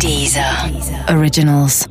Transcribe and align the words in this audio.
Dieser 0.00 0.70
Originals. 1.08 1.86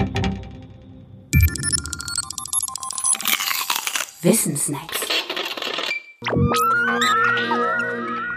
Wissensnacks. 4.22 5.00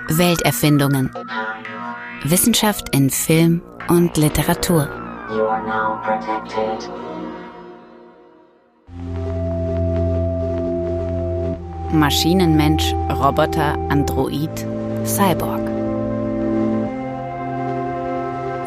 Welterfindungen. 0.08 1.10
Wissenschaft 2.24 2.94
in 2.94 3.10
Film 3.10 3.62
und 3.88 4.16
Literatur. 4.16 4.88
You 5.30 5.46
are 5.46 5.62
now 5.62 6.00
protected. 6.02 6.88
Maschinenmensch, 11.92 12.94
Roboter, 13.10 13.76
Android, 13.90 14.50
Cyborg. 15.04 15.75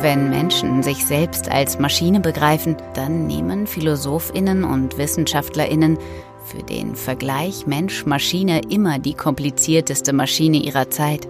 Wenn 0.02 0.30
Menschen 0.30 0.82
sich 0.82 1.06
selbst 1.06 1.52
als 1.52 1.78
Maschine 1.78 2.22
begreifen, 2.22 2.78
dann 2.94 3.28
nehmen 3.28 3.68
Philosophinnen 3.68 4.64
und 4.64 4.98
Wissenschaftlerinnen 4.98 5.98
für 6.46 6.64
den 6.64 6.96
Vergleich 6.96 7.68
Mensch-Maschine 7.68 8.62
immer 8.70 8.98
die 9.00 9.14
komplizierteste 9.14 10.14
Maschine 10.14 10.58
ihrer 10.58 10.90
Zeit. 10.90 11.28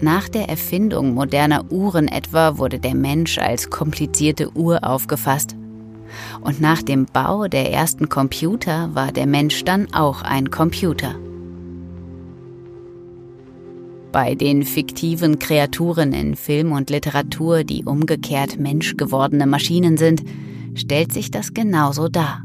Nach 0.00 0.28
der 0.28 0.48
Erfindung 0.48 1.14
moderner 1.14 1.70
Uhren 1.70 2.08
etwa 2.08 2.58
wurde 2.58 2.80
der 2.80 2.96
Mensch 2.96 3.38
als 3.38 3.70
komplizierte 3.70 4.50
Uhr 4.56 4.82
aufgefasst. 4.82 5.54
Und 6.40 6.60
nach 6.60 6.82
dem 6.82 7.06
Bau 7.06 7.46
der 7.46 7.72
ersten 7.72 8.08
Computer 8.08 8.90
war 8.94 9.12
der 9.12 9.26
Mensch 9.26 9.64
dann 9.64 9.94
auch 9.94 10.22
ein 10.22 10.50
Computer. 10.50 11.14
Bei 14.16 14.34
den 14.34 14.62
fiktiven 14.62 15.38
Kreaturen 15.38 16.14
in 16.14 16.36
Film 16.36 16.72
und 16.72 16.88
Literatur, 16.88 17.64
die 17.64 17.84
umgekehrt 17.84 18.58
menschgewordene 18.58 19.46
Maschinen 19.46 19.98
sind, 19.98 20.22
stellt 20.72 21.12
sich 21.12 21.30
das 21.30 21.52
genauso 21.52 22.08
dar. 22.08 22.42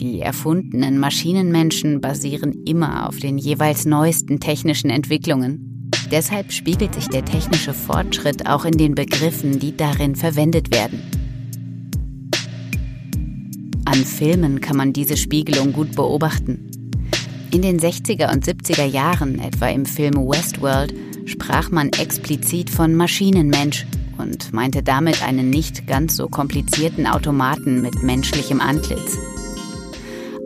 Die 0.00 0.20
erfundenen 0.20 0.98
Maschinenmenschen 0.98 2.00
basieren 2.00 2.64
immer 2.64 3.06
auf 3.06 3.18
den 3.18 3.36
jeweils 3.36 3.84
neuesten 3.84 4.40
technischen 4.40 4.88
Entwicklungen. 4.88 5.90
Deshalb 6.10 6.52
spiegelt 6.52 6.94
sich 6.94 7.08
der 7.08 7.26
technische 7.26 7.74
Fortschritt 7.74 8.46
auch 8.46 8.64
in 8.64 8.78
den 8.78 8.94
Begriffen, 8.94 9.58
die 9.58 9.76
darin 9.76 10.16
verwendet 10.16 10.74
werden. 10.74 11.02
An 13.84 14.06
Filmen 14.06 14.62
kann 14.62 14.78
man 14.78 14.94
diese 14.94 15.18
Spiegelung 15.18 15.74
gut 15.74 15.94
beobachten. 15.94 16.77
In 17.50 17.62
den 17.62 17.80
60er 17.80 18.30
und 18.30 18.44
70er 18.44 18.84
Jahren, 18.84 19.38
etwa 19.38 19.68
im 19.68 19.86
Film 19.86 20.16
Westworld, 20.16 20.94
sprach 21.24 21.70
man 21.70 21.88
explizit 21.88 22.68
von 22.68 22.94
Maschinenmensch 22.94 23.86
und 24.18 24.52
meinte 24.52 24.82
damit 24.82 25.22
einen 25.22 25.48
nicht 25.48 25.86
ganz 25.86 26.16
so 26.16 26.28
komplizierten 26.28 27.06
Automaten 27.06 27.80
mit 27.80 28.02
menschlichem 28.02 28.60
Antlitz. 28.60 29.16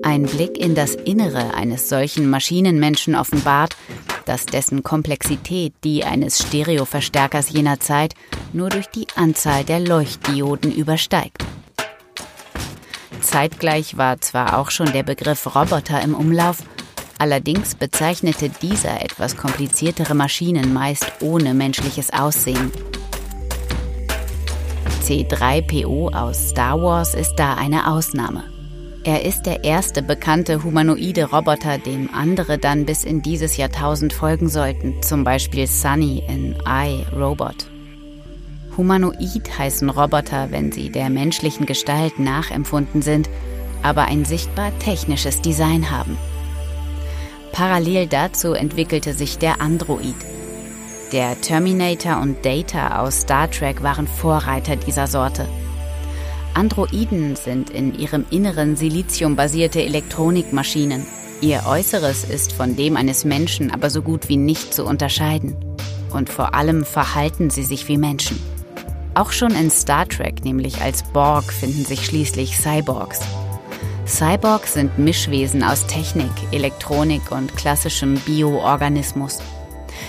Ein 0.04 0.22
Blick 0.22 0.56
in 0.56 0.76
das 0.76 0.94
Innere 0.94 1.54
eines 1.54 1.88
solchen 1.88 2.30
Maschinenmenschen 2.30 3.16
offenbart, 3.16 3.76
dass 4.24 4.46
dessen 4.46 4.84
Komplexität 4.84 5.74
die 5.82 6.04
eines 6.04 6.38
Stereoverstärkers 6.38 7.50
jener 7.50 7.80
Zeit 7.80 8.14
nur 8.52 8.68
durch 8.68 8.86
die 8.86 9.06
Anzahl 9.16 9.64
der 9.64 9.80
Leuchtdioden 9.80 10.72
übersteigt. 10.72 11.44
Zeitgleich 13.20 13.96
war 13.96 14.20
zwar 14.20 14.58
auch 14.58 14.70
schon 14.70 14.92
der 14.92 15.02
Begriff 15.02 15.54
Roboter 15.54 16.00
im 16.02 16.14
Umlauf, 16.14 16.58
allerdings 17.18 17.74
bezeichnete 17.74 18.48
dieser 18.48 19.02
etwas 19.02 19.36
kompliziertere 19.36 20.14
Maschinen 20.14 20.72
meist 20.72 21.10
ohne 21.20 21.54
menschliches 21.54 22.12
Aussehen. 22.12 22.70
C3PO 25.02 26.14
aus 26.14 26.50
Star 26.50 26.80
Wars 26.80 27.14
ist 27.14 27.34
da 27.36 27.54
eine 27.54 27.90
Ausnahme. 27.90 28.44
Er 29.04 29.24
ist 29.24 29.42
der 29.42 29.64
erste 29.64 30.00
bekannte 30.00 30.62
humanoide 30.62 31.24
Roboter, 31.24 31.78
dem 31.78 32.08
andere 32.14 32.56
dann 32.56 32.86
bis 32.86 33.02
in 33.02 33.20
dieses 33.20 33.56
Jahrtausend 33.56 34.12
folgen 34.12 34.48
sollten, 34.48 35.02
zum 35.02 35.24
Beispiel 35.24 35.66
Sunny 35.66 36.22
in 36.28 36.54
I, 36.64 37.04
Robot. 37.12 37.66
Humanoid 38.76 39.58
heißen 39.58 39.90
Roboter, 39.90 40.52
wenn 40.52 40.70
sie 40.70 40.90
der 40.90 41.10
menschlichen 41.10 41.66
Gestalt 41.66 42.20
nachempfunden 42.20 43.02
sind, 43.02 43.28
aber 43.82 44.04
ein 44.04 44.24
sichtbar 44.24 44.70
technisches 44.78 45.40
Design 45.42 45.90
haben. 45.90 46.16
Parallel 47.52 48.06
dazu 48.06 48.54
entwickelte 48.54 49.12
sich 49.12 49.38
der 49.38 49.60
Android. 49.60 50.14
Der 51.12 51.38
Terminator 51.40 52.20
und 52.20 52.44
Data 52.44 53.00
aus 53.00 53.20
Star 53.20 53.50
Trek 53.50 53.82
waren 53.82 54.06
Vorreiter 54.06 54.76
dieser 54.76 55.06
Sorte. 55.06 55.46
Androiden 56.54 57.36
sind 57.36 57.68
in 57.68 57.98
ihrem 57.98 58.24
Inneren 58.30 58.76
siliziumbasierte 58.76 59.82
Elektronikmaschinen. 59.82 61.06
Ihr 61.42 61.64
Äußeres 61.66 62.24
ist 62.24 62.52
von 62.52 62.76
dem 62.76 62.96
eines 62.96 63.24
Menschen 63.24 63.70
aber 63.70 63.90
so 63.90 64.00
gut 64.00 64.30
wie 64.30 64.38
nicht 64.38 64.72
zu 64.72 64.86
unterscheiden. 64.86 65.54
Und 66.10 66.30
vor 66.30 66.54
allem 66.54 66.84
verhalten 66.84 67.50
sie 67.50 67.64
sich 67.64 67.88
wie 67.88 67.98
Menschen. 67.98 68.40
Auch 69.14 69.32
schon 69.32 69.54
in 69.54 69.70
Star 69.70 70.08
Trek, 70.08 70.44
nämlich 70.44 70.80
als 70.80 71.02
Borg, 71.02 71.52
finden 71.52 71.84
sich 71.84 72.06
schließlich 72.06 72.56
Cyborgs. 72.56 73.20
Cyborgs 74.12 74.74
sind 74.74 74.98
Mischwesen 74.98 75.62
aus 75.62 75.86
Technik, 75.86 76.30
Elektronik 76.50 77.32
und 77.32 77.56
klassischem 77.56 78.16
Bioorganismus. 78.16 79.38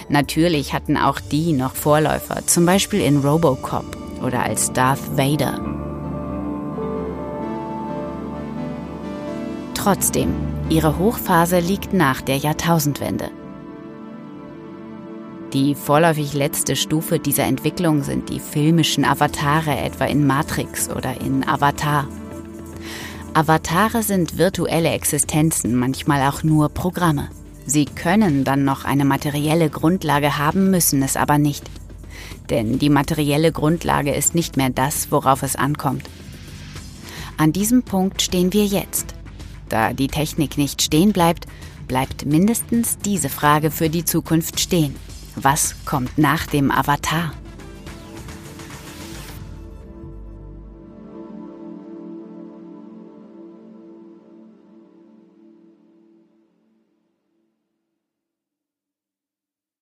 Natürlich 0.10 0.74
hatten 0.74 0.98
auch 0.98 1.22
die 1.22 1.54
noch 1.54 1.74
Vorläufer, 1.74 2.46
zum 2.46 2.66
Beispiel 2.66 3.00
in 3.00 3.20
Robocop 3.20 3.86
oder 4.22 4.44
als 4.44 4.74
Darth 4.74 5.18
Vader. 5.18 5.58
Trotzdem, 9.74 10.34
ihre 10.68 11.00
Hochphase 11.00 11.60
liegt 11.60 11.94
nach 11.94 12.20
der 12.20 12.36
Jahrtausendwende. 12.36 13.30
Die 15.54 15.76
vorläufig 15.76 16.34
letzte 16.34 16.76
Stufe 16.76 17.20
dieser 17.20 17.46
Entwicklung 17.46 18.04
sind 18.04 18.28
die 18.28 18.42
filmischen 18.42 19.06
Avatare, 19.06 19.78
etwa 19.78 20.06
in 20.06 20.28
Matrix 20.28 20.90
oder 20.90 21.22
in 21.22 21.48
Avatar. 21.48 22.06
Avatare 23.36 24.04
sind 24.04 24.38
virtuelle 24.38 24.92
Existenzen, 24.92 25.76
manchmal 25.76 26.30
auch 26.30 26.44
nur 26.44 26.70
Programme. 26.70 27.30
Sie 27.66 27.86
können 27.86 28.44
dann 28.44 28.64
noch 28.64 28.86
eine 28.86 29.06
materielle 29.06 29.72
Grundlage 29.72 30.38
haben, 30.38 30.70
müssen 30.70 31.02
es 31.02 31.18
aber 31.18 31.40
nicht. 31.40 31.64
Denn 32.52 32.78
die 32.78 32.90
materielle 32.90 33.52
Grundlage 33.52 34.14
ist 34.14 34.36
nicht 34.36 34.56
mehr 34.56 34.70
das, 34.70 35.12
worauf 35.12 35.42
es 35.42 35.56
ankommt. 35.56 36.08
An 37.38 37.52
diesem 37.52 37.82
Punkt 37.82 38.22
stehen 38.22 38.54
wir 38.54 38.66
jetzt. 38.66 39.16
Da 39.68 39.94
die 39.94 40.10
Technik 40.10 40.60
nicht 40.60 40.84
stehen 40.84 41.12
bleibt, 41.12 41.48
bleibt 41.88 42.28
mindestens 42.28 43.00
diese 43.00 43.30
Frage 43.30 43.72
für 43.72 43.90
die 43.90 44.06
Zukunft 44.06 44.60
stehen. 44.60 44.96
Was 45.36 45.76
kommt 45.86 46.20
nach 46.20 46.46
dem 46.46 46.70
Avatar? 46.70 47.32